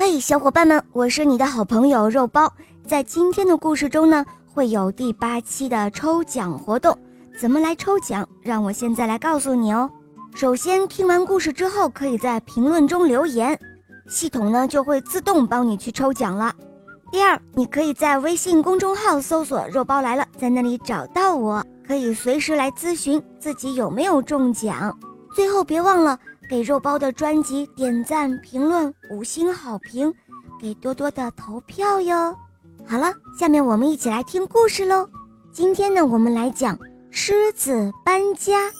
[0.00, 2.52] 嘿，小伙伴们，我是你的好朋友肉包。
[2.86, 6.96] 在今天的故事中呢，会有第八期的抽奖活动。
[7.36, 8.26] 怎么来抽奖？
[8.40, 9.90] 让我现在来告诉你哦。
[10.36, 13.58] 首先，听完故事之后，可以在评论中留言，
[14.06, 16.54] 系统呢就会自动帮你去抽奖了。
[17.10, 24.96] 第二，你可以在微信公众号搜索“肉包来了”，在那里找到我，可以随时来咨询自己有没有中奖。
[25.34, 26.16] 最后，别忘了
[26.48, 30.12] 给肉包的专辑点赞、评论、五星好评，
[30.58, 32.34] 给多多的投票哟。
[32.86, 35.06] 好了，下面我们一起来听故事喽。
[35.52, 36.78] 今天呢，我们来讲
[37.10, 38.70] 狮子搬家。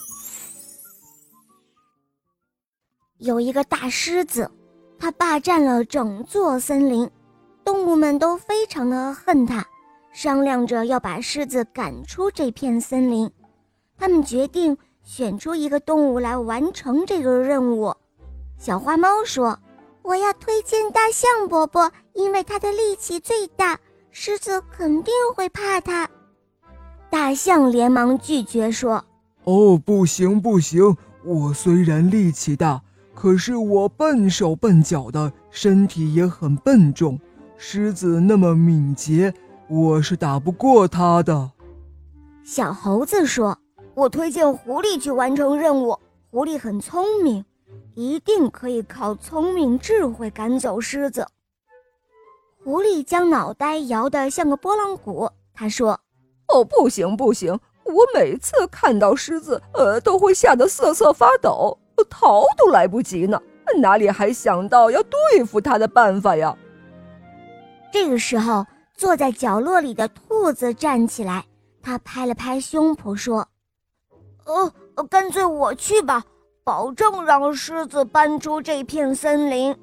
[3.19, 4.49] 有一个大狮子，
[4.97, 7.07] 它霸占了整座森林。
[7.63, 9.63] 动物们都非常的恨它，
[10.11, 13.29] 商量着要把狮子赶出这片森林。
[13.95, 17.93] 他们决定选出一个动物来完成这个任务。
[18.57, 19.57] 小花猫说
[20.03, 23.79] ：“我要推荐大象伯伯，因为他的力气最大，
[24.11, 26.09] 狮子肯定会怕他。”
[27.09, 29.03] 大象连忙拒绝说
[29.45, 32.81] ：“哦，不行不行，我虽然力气大，
[33.15, 37.19] 可是我笨手笨脚的，身体也很笨重。”
[37.61, 39.33] 狮子那么敏捷，
[39.67, 41.51] 我是打不过它的。
[42.41, 43.57] 小猴子说
[43.99, 45.99] ：“我推荐狐狸去完成任务。
[46.31, 47.43] 狐狸很聪明，
[47.95, 51.27] 一定可以靠聪明智慧赶走狮子。”
[52.63, 55.29] 狐狸将脑袋摇得像个拨浪鼓。
[55.53, 55.99] 他说
[56.47, 61.77] ：“哦，不行不行，我每次看到狮子，呃，都会吓得瑟瑟发抖，
[62.09, 63.41] 逃都来不及呢，
[63.81, 66.55] 哪里还想到要对付它的办法呀？”
[67.91, 71.43] 这个时候，坐在角落里的兔子站起来，
[71.81, 73.48] 他拍了拍胸脯说
[74.95, 76.23] ：“呃，干脆我去吧，
[76.63, 79.75] 保证让狮子搬出这片森林。”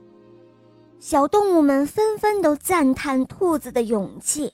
[0.99, 4.53] 小动物们纷纷都赞叹兔子的勇气。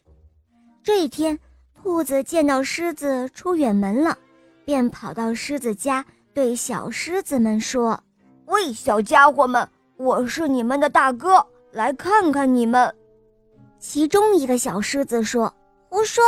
[0.82, 1.38] 这一天，
[1.80, 4.18] 兔子见到狮子出远门了，
[4.64, 7.98] 便跑到狮子家，对小狮子们说
[8.46, 12.94] ：“喂，小家伙们，我是你们的大哥，来看看你们。”
[13.78, 15.52] 其中一个小狮子说
[15.88, 16.22] ：“胡说！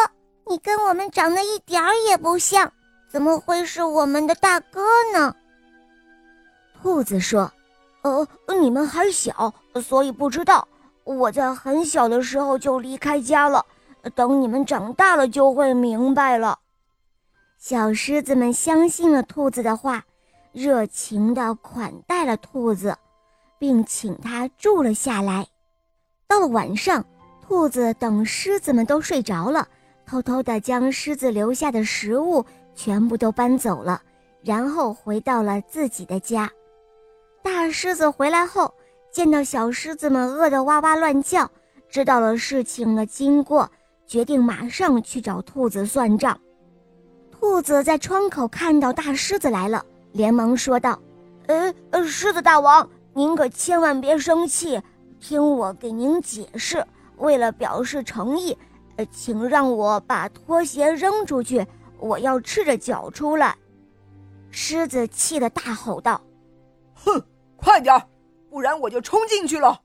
[0.46, 2.72] 你跟我们长得一点儿也不像，
[3.14, 4.82] 怎么会是我们的大哥
[5.12, 5.36] 呢？”
[6.82, 7.52] 兔子说
[8.02, 8.26] ：“呃，
[8.60, 10.66] 你们还小，所以不知道。
[11.04, 13.64] 我在很小的时候就离开家了，
[14.16, 16.58] 等你们长大了就会明白了。”
[17.56, 20.02] 小狮子们相信了兔子的话，
[20.50, 22.96] 热情地款待了兔子，
[23.60, 25.46] 并请它住了下来。
[26.26, 27.04] 到了晚上。
[27.46, 29.68] 兔子等狮子们都睡着了，
[30.06, 32.42] 偷偷地将狮子留下的食物
[32.74, 34.00] 全部都搬走了，
[34.42, 36.50] 然后回到了自己的家。
[37.42, 38.74] 大狮子回来后，
[39.12, 41.50] 见到小狮子们饿得哇哇乱叫，
[41.88, 43.70] 知道了事情的经过，
[44.06, 46.38] 决定马上去找兔子算账。
[47.30, 50.98] 兔子在窗口看到大狮子来了，连忙说道
[51.46, 54.80] ：“呃呃，狮子大王，您可千万别生气，
[55.20, 56.84] 听我给您解释。”
[57.18, 58.56] 为了表示诚意，
[58.96, 61.64] 呃，请让我把拖鞋扔出去，
[62.04, 63.56] 我要赤着脚出来。
[64.50, 66.20] 狮子气得大吼道
[66.94, 67.20] ：“哼，
[67.56, 68.06] 快点儿，
[68.50, 69.80] 不然我就冲进去了。”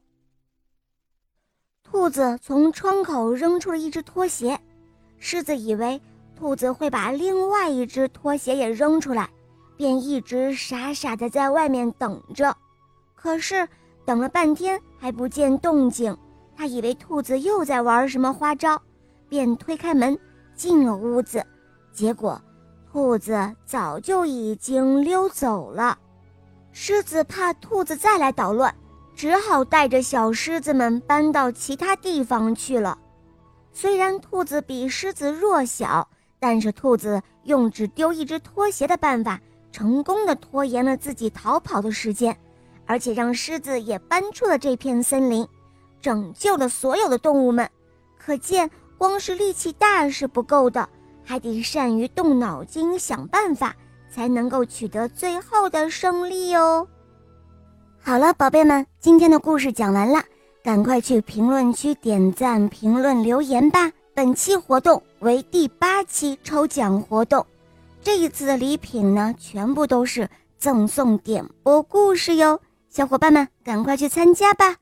[1.81, 4.59] 兔子从窗口扔出了一只拖鞋，
[5.17, 5.99] 狮子以为
[6.37, 9.27] 兔子会把另外一只拖鞋也扔出来，
[9.75, 12.55] 便一直傻傻的在外面等着。
[13.15, 13.67] 可是
[14.05, 16.15] 等了半天还不见动静。
[16.55, 18.79] 他以为兔子又在玩什么花招，
[19.29, 20.19] 便推开门
[20.53, 21.43] 进了屋子，
[21.99, 22.41] 结果
[22.89, 25.99] 兔子早就已经溜走了。
[26.71, 28.73] 狮子怕兔子再来捣乱，
[29.13, 32.97] 只好带着小狮子们搬到其他地方去了。
[33.73, 36.07] 虽然兔子比狮子弱小，
[36.39, 39.37] 但是兔子用只丢一只拖鞋的办法，
[39.69, 42.33] 成功的拖延了自己逃跑的时间，
[42.85, 45.45] 而且让狮子也搬出了这片森林。
[45.99, 47.69] 拯救了所有的动物们，
[48.17, 50.87] 可见光是力气大是不够的，
[51.29, 53.75] 还得善于动脑筋想办法，
[54.09, 56.87] 才能够取得最后的胜利哦。
[58.01, 60.23] 好了，宝贝们，今天的故事讲完了，
[60.63, 63.91] 赶快去评论区点赞、评论、留言吧。
[64.15, 67.45] 本期活动为第八期抽奖活动，
[68.01, 70.27] 这一次的礼品呢，全部都是
[70.57, 72.59] 赠送点播故事哟。
[72.89, 74.77] 小伙伴们，赶快去参加吧！